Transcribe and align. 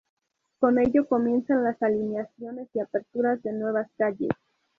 Con 0.57 0.79
ello 0.79 1.07
comienzan 1.07 1.63
las 1.63 1.79
alineaciones 1.83 2.67
y 2.73 2.79
aperturas 2.79 3.43
de 3.43 3.53
nuevas 3.53 3.87
calles. 3.99 4.31